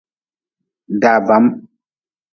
[1.01, 1.45] Da bam.